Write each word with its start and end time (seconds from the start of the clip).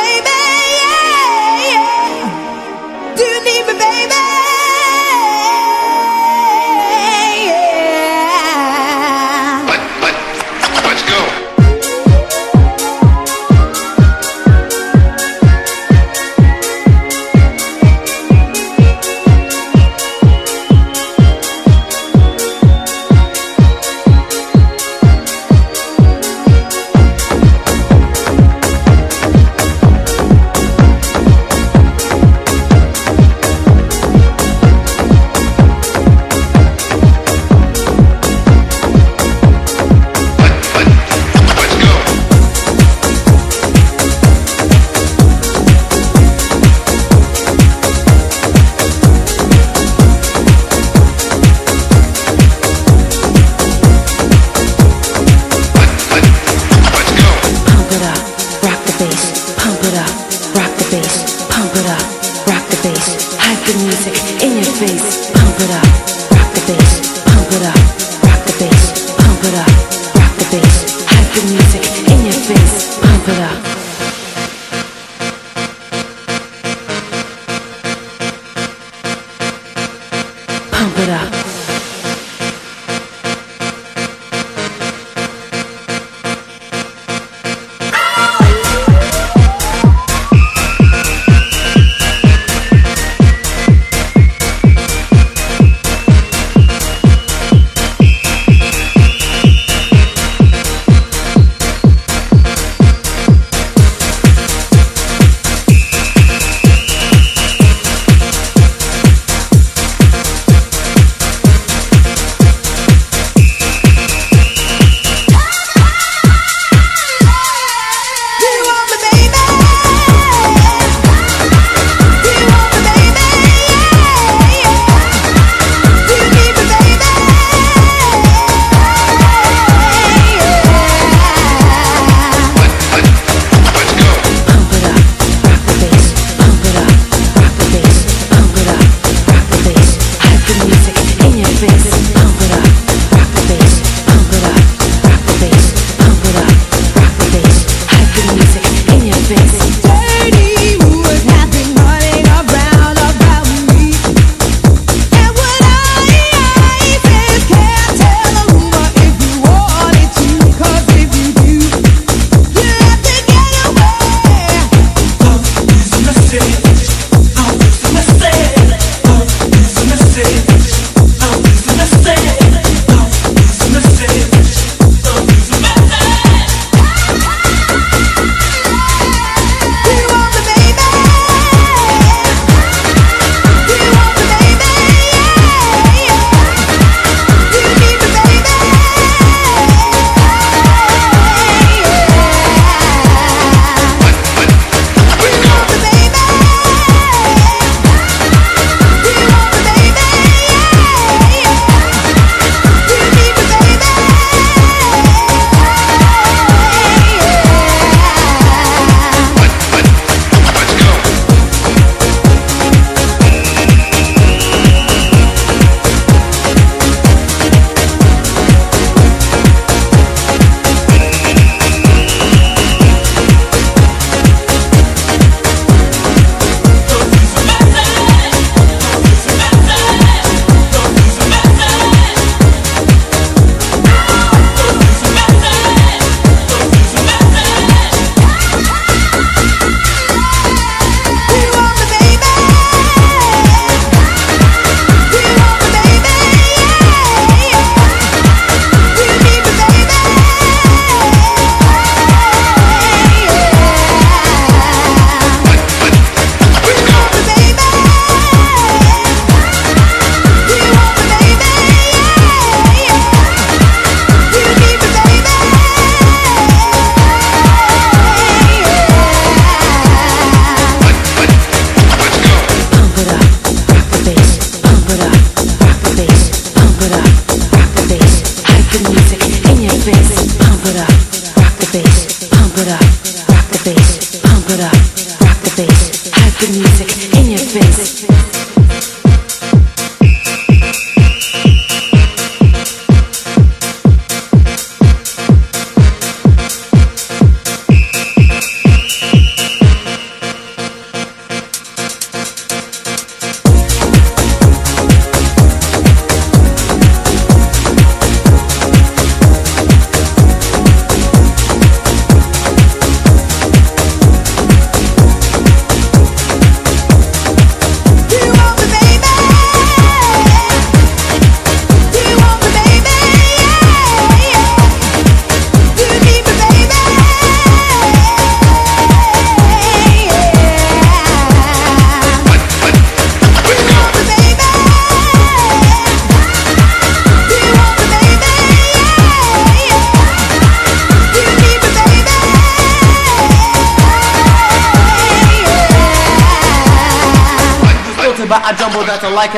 baby. 0.00 0.27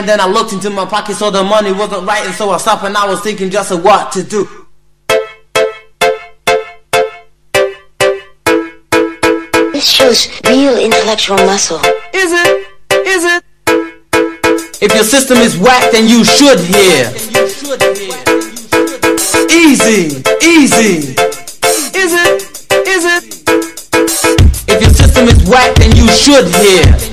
and 0.00 0.08
then 0.08 0.18
I 0.18 0.26
looked 0.26 0.54
into 0.54 0.70
my 0.70 0.86
pocket, 0.86 1.16
so 1.16 1.30
the 1.30 1.44
money 1.44 1.72
wasn't 1.72 2.06
right, 2.06 2.24
and 2.24 2.34
so 2.34 2.48
I 2.48 2.56
stopped 2.56 2.84
and 2.84 2.96
I 2.96 3.06
was 3.06 3.20
thinking 3.20 3.50
just 3.50 3.70
of 3.70 3.84
what 3.84 4.10
to 4.12 4.22
do. 4.22 4.48
This 9.72 9.86
shows 9.86 10.28
real 10.46 10.78
intellectual 10.78 11.36
muscle. 11.36 11.76
Is 12.14 12.32
it? 12.32 12.66
Is 12.92 13.24
it? 13.24 13.44
If 14.80 14.94
your 14.94 15.04
system 15.04 15.36
is 15.36 15.58
whack, 15.58 15.92
then 15.92 16.08
you 16.08 16.24
should 16.24 16.60
hear. 16.60 17.12
Easy, 19.52 20.16
easy. 20.40 21.12
Is 21.92 22.12
it? 22.16 22.72
Is 22.88 23.04
it? 23.04 23.42
If 24.66 24.80
your 24.80 24.94
system 24.94 25.28
is 25.28 25.46
whack, 25.46 25.74
then 25.74 25.94
you 25.94 26.08
should 26.08 26.46
hear. 26.46 27.09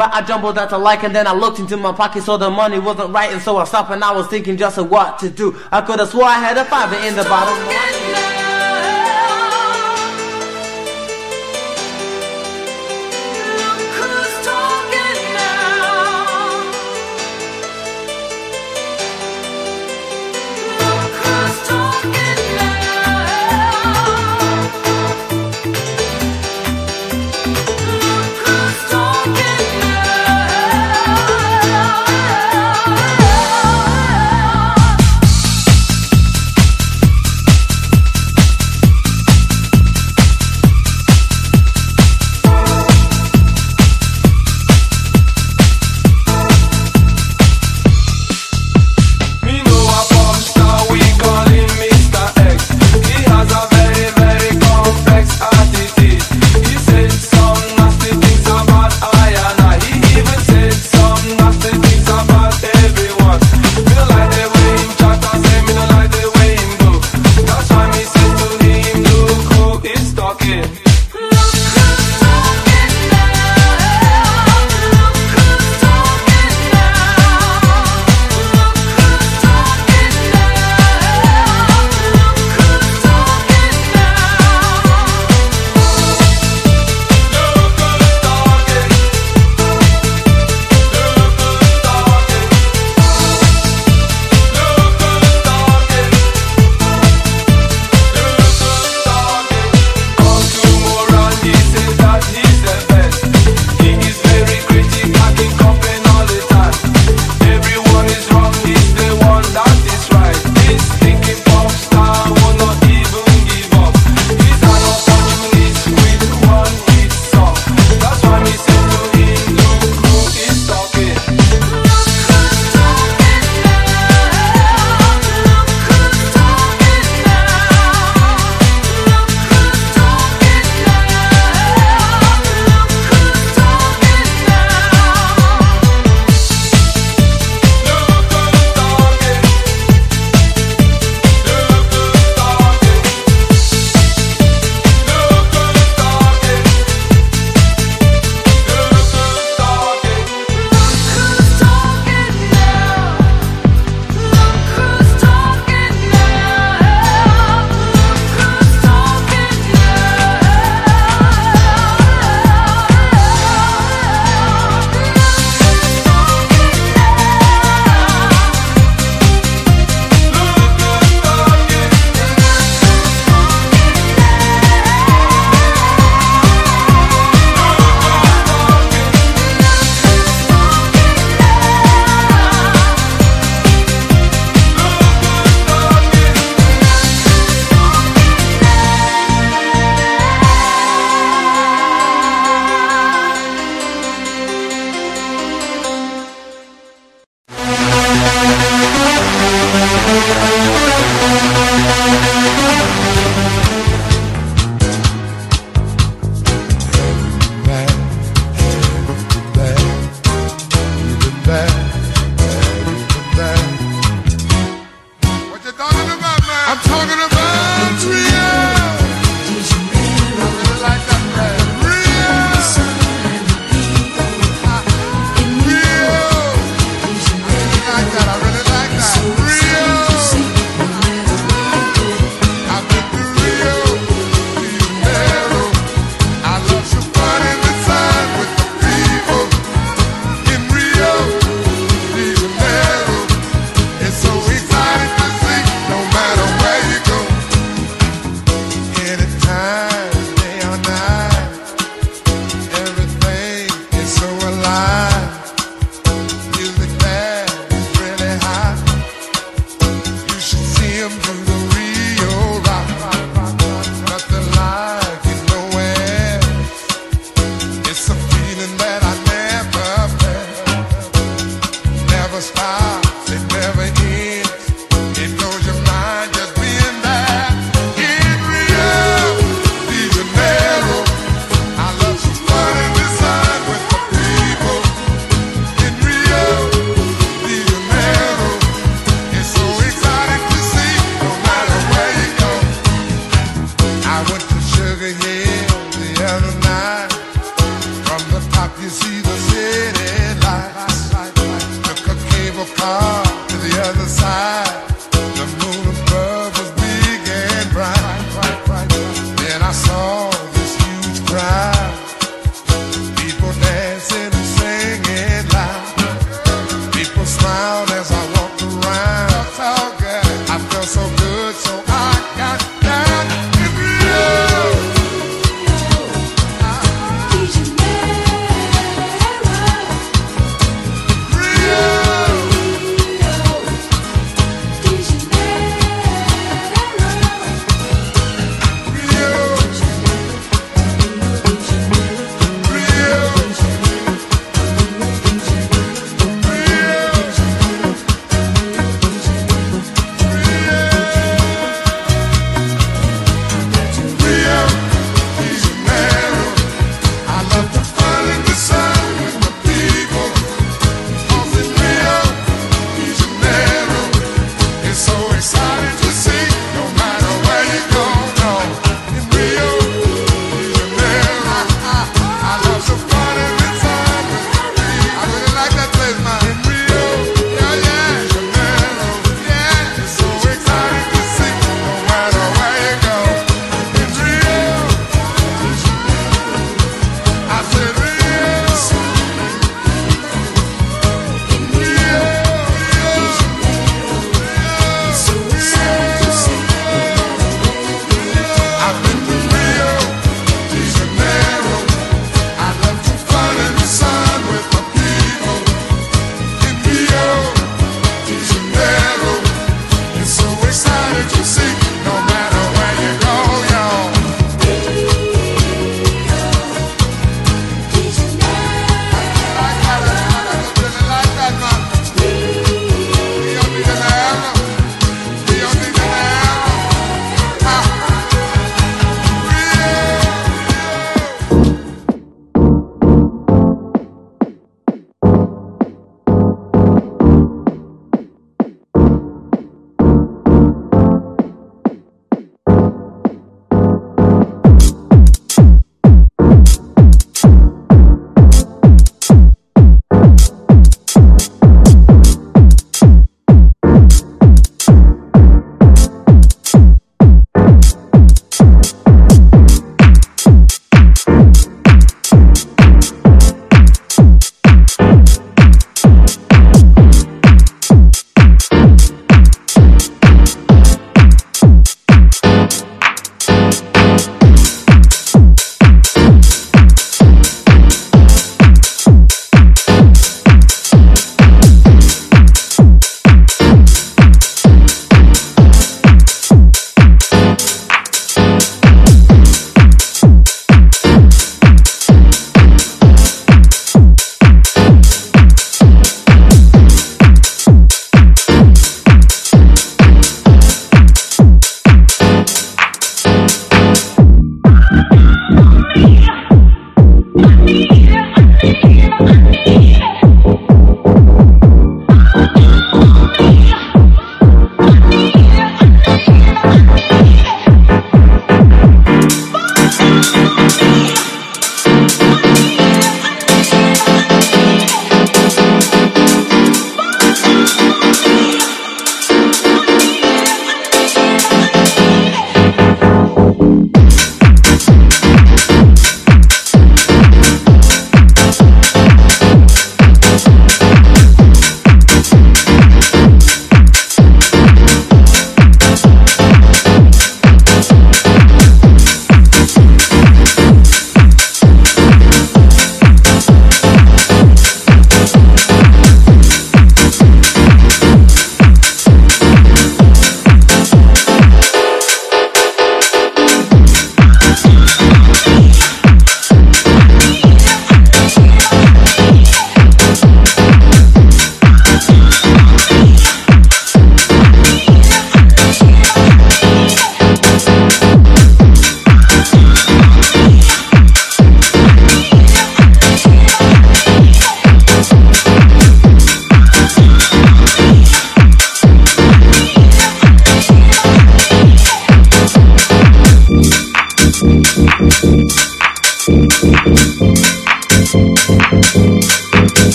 But 0.00 0.14
I 0.14 0.22
jumbled 0.22 0.54
that 0.54 0.70
the 0.70 0.78
like 0.78 1.02
and 1.02 1.14
then 1.14 1.26
I 1.26 1.34
looked 1.34 1.58
into 1.58 1.76
my 1.76 1.92
pocket 1.92 2.22
so 2.22 2.38
the 2.38 2.48
money 2.48 2.78
wasn't 2.78 3.10
right 3.10 3.30
and 3.30 3.42
so 3.42 3.58
I 3.58 3.64
stopped 3.64 3.90
and 3.90 4.02
I 4.02 4.12
was 4.12 4.28
thinking 4.28 4.56
just 4.56 4.78
of 4.78 4.90
what 4.90 5.18
to 5.18 5.28
do. 5.28 5.54
I 5.70 5.82
could 5.82 5.98
have 5.98 6.08
swore 6.08 6.24
I 6.24 6.38
had 6.38 6.56
a 6.56 6.64
fiver 6.64 6.96
in 7.06 7.14
the 7.16 7.24
bottom. 7.24 8.39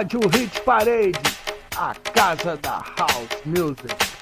Rádio 0.00 0.20
Hit 0.30 0.62
Parade, 0.62 1.12
a 1.76 1.94
casa 1.94 2.56
da 2.56 2.82
House 2.96 3.42
Music. 3.44 4.19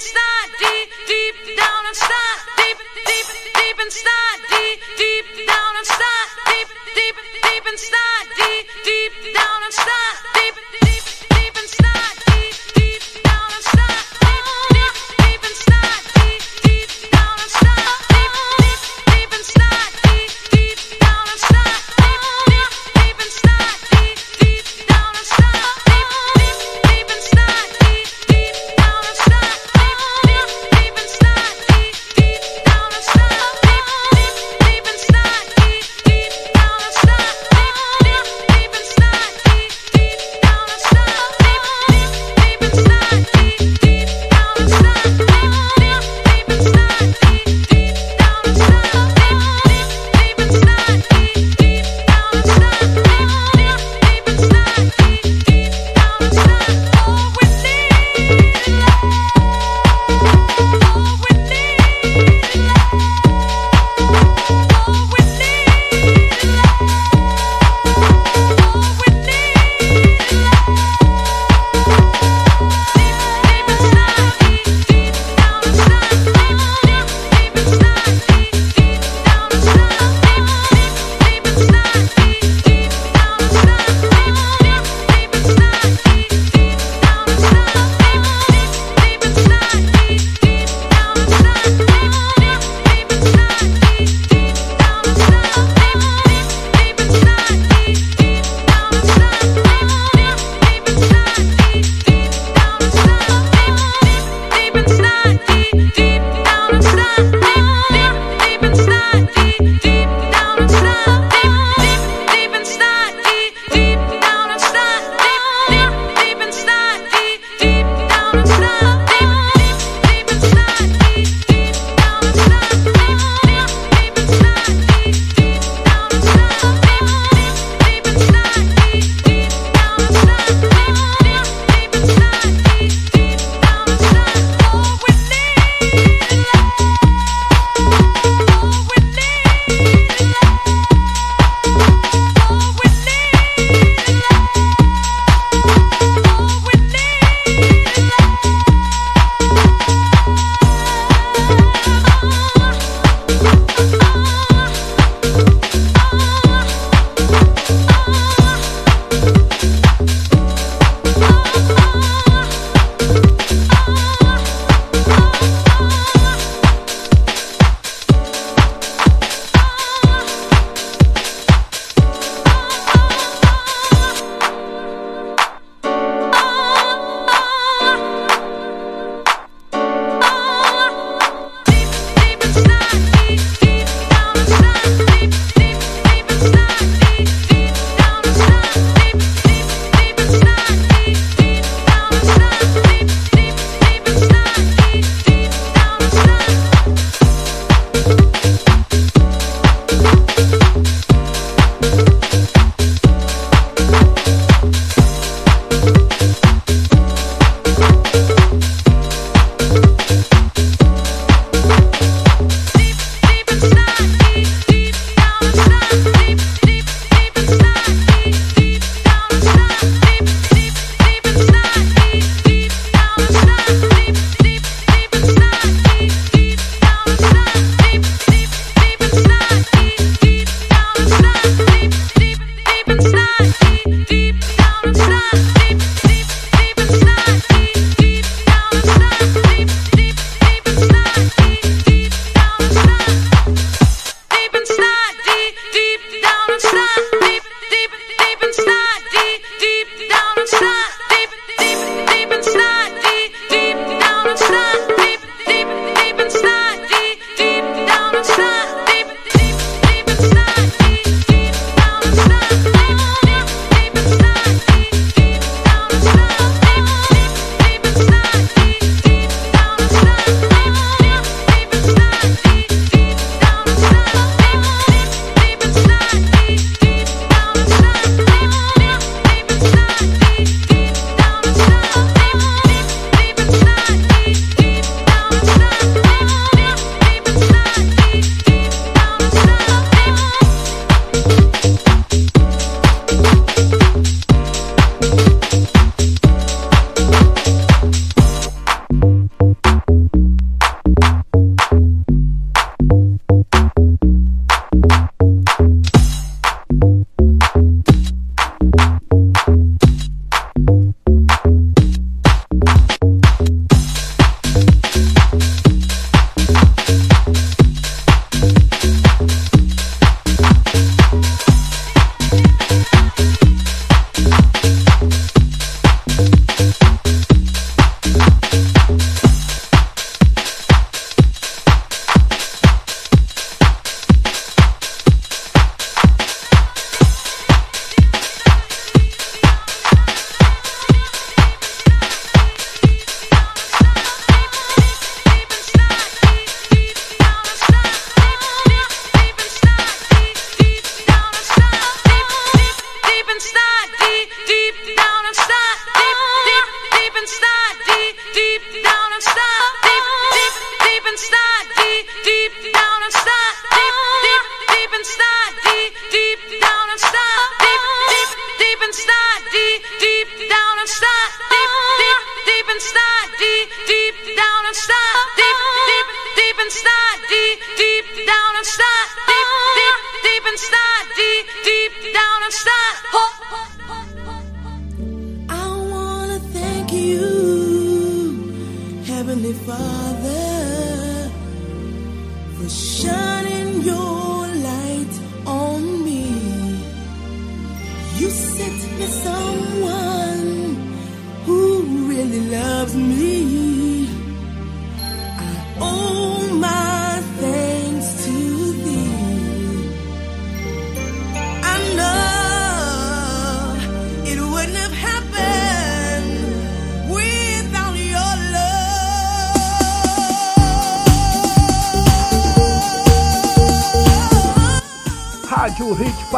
Stop. 0.00 0.39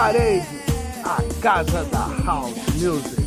Parade, 0.03 0.43
a 1.05 1.23
casa 1.41 1.85
da 1.85 2.09
House 2.25 2.57
Music. 2.75 3.23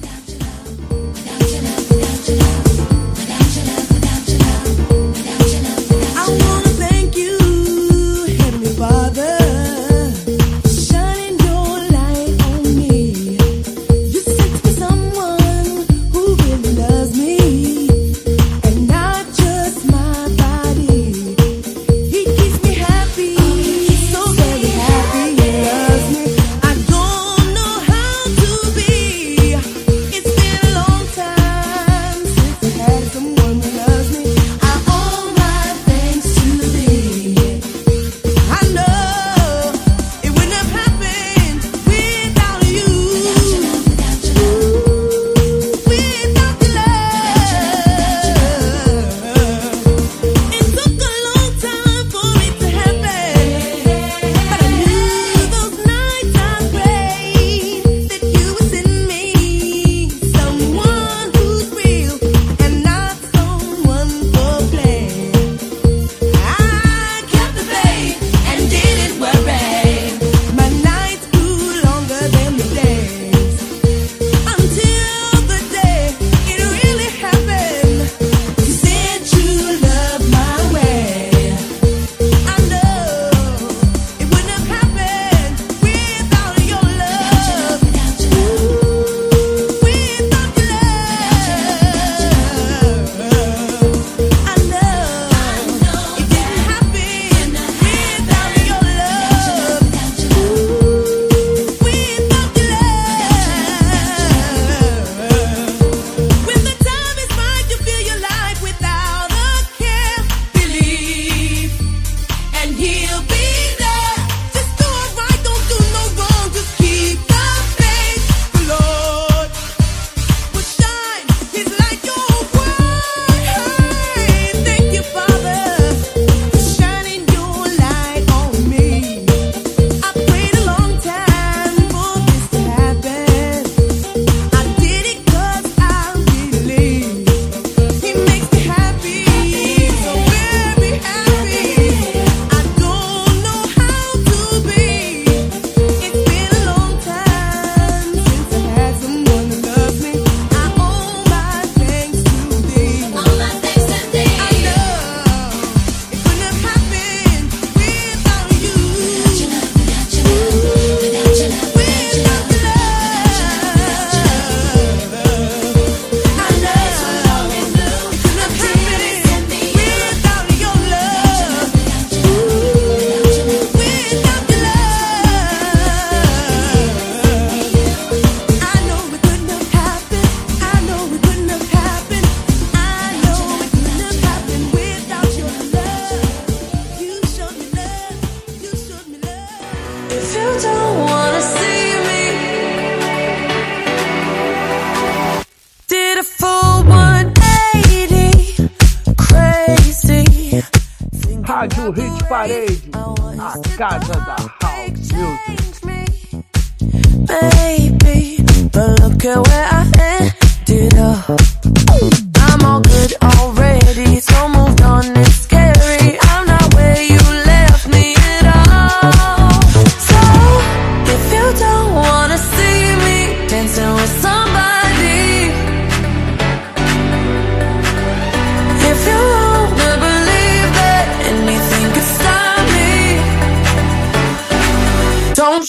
I'm 235.55 235.63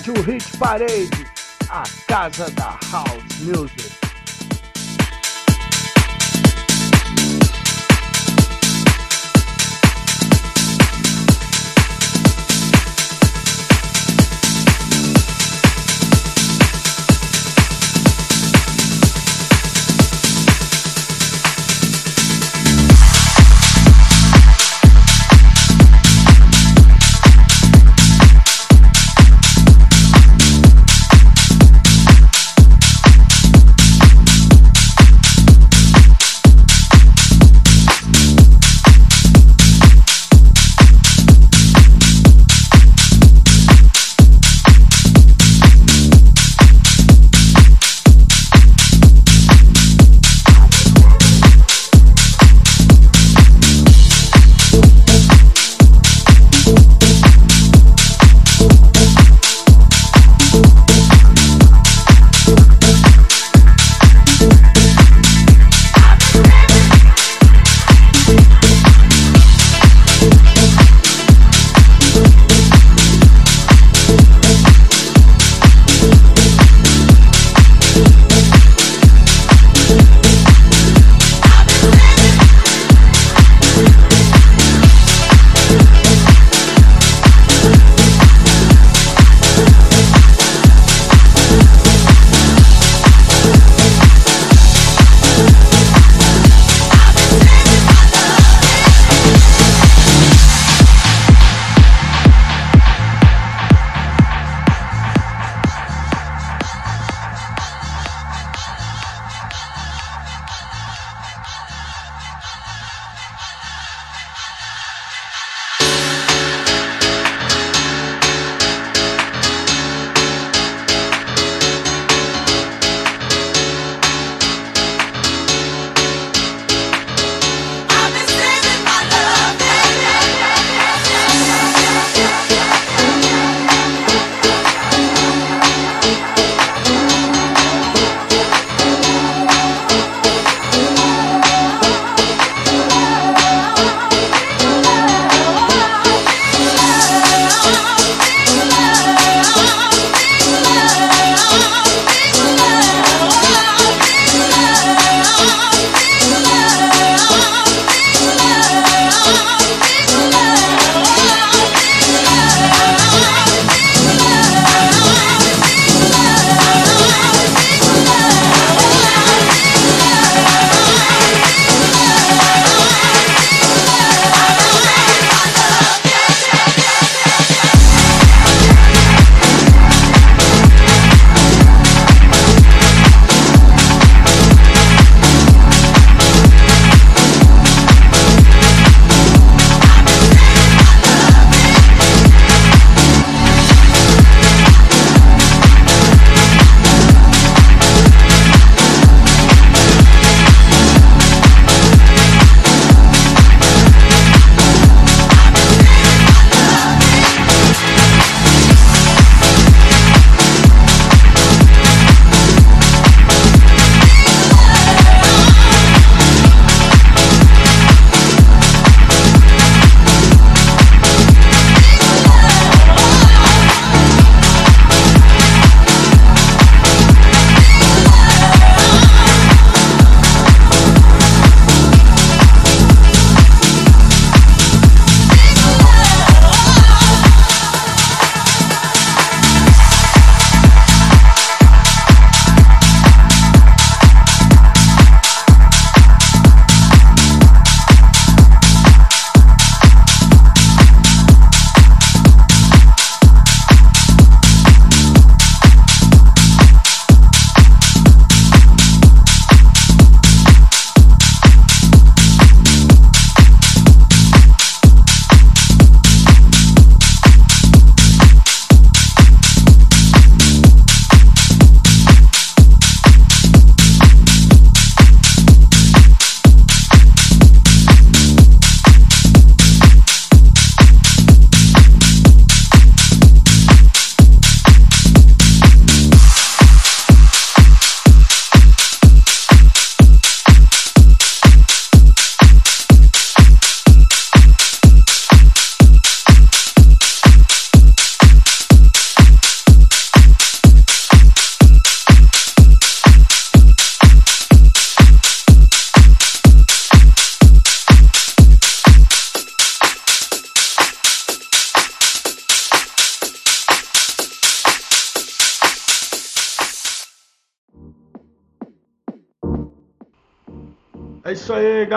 Rádio 0.00 0.14
Hit 0.22 0.56
Parade, 0.56 1.26
a 1.68 1.82
casa 2.08 2.50
da 2.52 2.78
House 2.90 3.40
Music. 3.40 3.89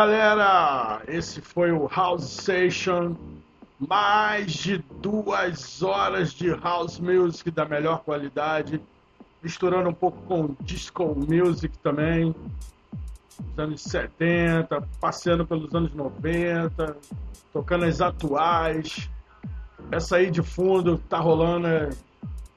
Galera. 0.03 1.01
Esse 1.07 1.39
foi 1.39 1.71
o 1.71 1.87
House 1.87 2.25
Session. 2.25 3.15
Mais 3.79 4.51
de 4.51 4.77
duas 5.01 5.81
horas 5.81 6.31
de 6.31 6.49
house 6.55 6.99
music 6.99 7.51
da 7.51 7.65
melhor 7.65 8.01
qualidade, 8.03 8.81
misturando 9.41 9.89
um 9.89 9.93
pouco 9.93 10.21
com 10.21 10.55
disco 10.61 11.13
music 11.15 11.77
também, 11.79 12.33
dos 13.39 13.59
anos 13.59 13.81
70, 13.81 14.87
passeando 15.01 15.45
pelos 15.45 15.73
anos 15.73 15.93
90, 15.93 16.95
tocando 17.51 17.85
as 17.85 17.99
atuais. 17.99 19.09
Essa 19.91 20.17
aí 20.17 20.31
de 20.31 20.41
fundo 20.41 20.97
tá 21.09 21.19
rolando 21.19 21.67
é 21.67 21.89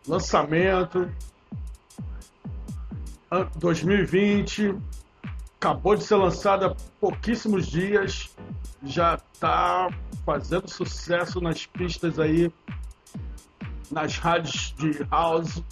lançamento 0.06 1.10
2020 3.56 4.76
acabou 5.58 5.96
de 5.96 6.04
ser 6.04 6.16
lançada 6.16 6.66
há 6.66 6.76
pouquíssimos 7.00 7.66
dias, 7.66 8.34
já 8.82 9.14
está 9.14 9.88
fazendo 10.24 10.68
sucesso 10.68 11.40
nas 11.40 11.66
pistas 11.66 12.18
aí, 12.18 12.52
nas 13.90 14.18
rádios 14.18 14.74
de 14.78 15.02
house 15.10 15.62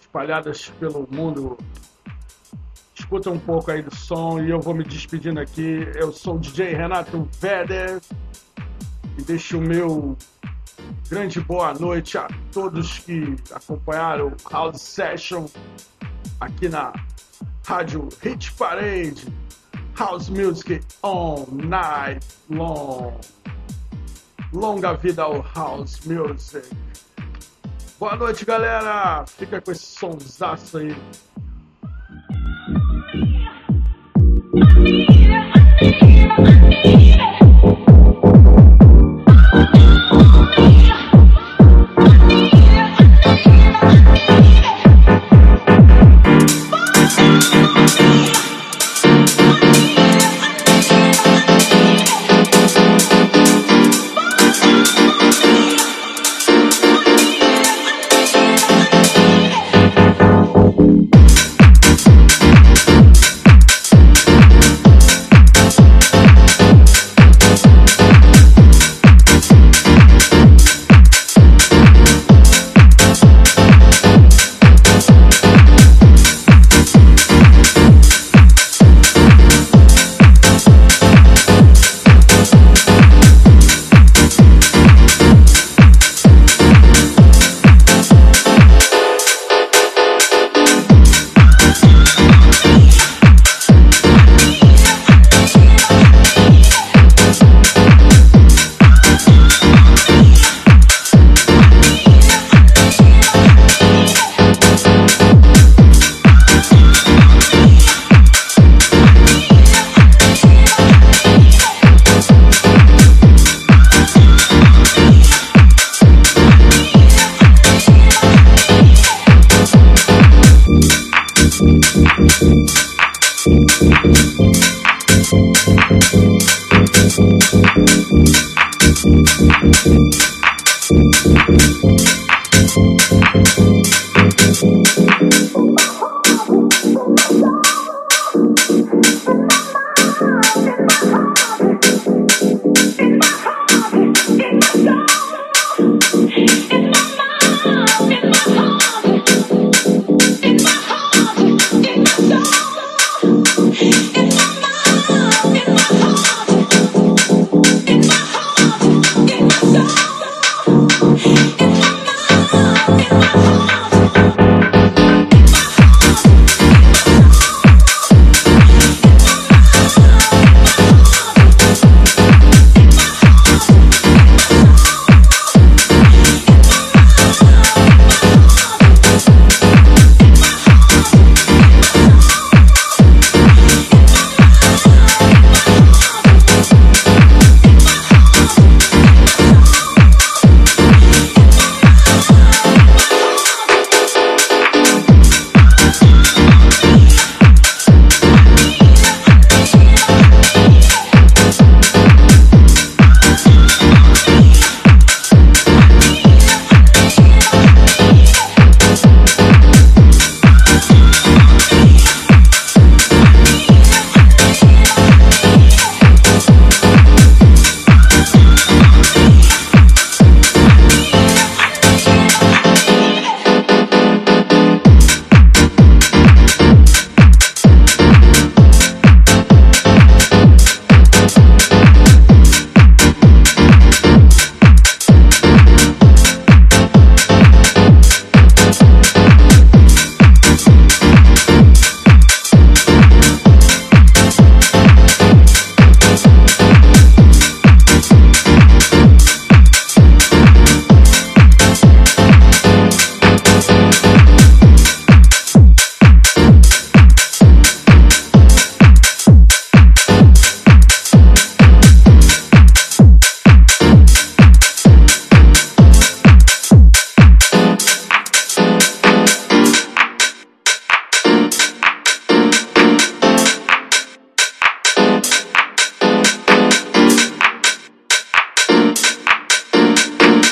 espalhadas 0.00 0.68
pelo 0.80 1.06
mundo. 1.10 1.58
Escuta 2.94 3.30
um 3.30 3.38
pouco 3.38 3.70
aí 3.70 3.82
do 3.82 3.94
som 3.94 4.40
e 4.40 4.50
eu 4.50 4.60
vou 4.60 4.74
me 4.74 4.82
despedindo 4.82 5.38
aqui. 5.38 5.86
Eu 5.94 6.12
sou 6.12 6.36
o 6.36 6.38
DJ 6.38 6.74
Renato 6.74 7.28
Veder 7.38 8.00
e 9.18 9.22
deixo 9.22 9.58
o 9.58 9.60
meu 9.60 10.16
grande 11.08 11.40
boa 11.40 11.74
noite 11.74 12.16
a 12.16 12.26
todos 12.52 13.00
que 13.00 13.36
acompanharam 13.52 14.28
o 14.28 14.50
House 14.50 14.80
Session 14.80 15.46
aqui 16.40 16.68
na 16.68 16.92
Rádio 17.66 18.08
Hit 18.22 18.52
Parade, 18.52 19.26
House 19.98 20.28
Music 20.28 20.82
all 21.02 21.48
night 21.50 22.24
long. 22.48 23.18
Longa 24.52 24.92
vida 24.92 25.24
ao 25.24 25.42
House 25.42 26.06
Music. 26.06 26.64
Boa 27.98 28.14
noite, 28.14 28.44
galera. 28.44 29.24
Fica 29.26 29.60
com 29.60 29.72
esse 29.72 29.84
sonsaço 29.84 30.78
aí. 30.78 30.96